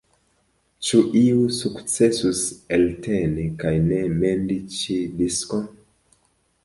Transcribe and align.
Ĉu 0.87 1.01
iu 1.19 1.43
sukcesus 1.57 2.41
elteni 2.77 3.47
kaj 3.65 3.75
ne 3.91 4.01
mendi 4.25 4.59
ĉi 4.79 4.97
diskon? 5.21 5.69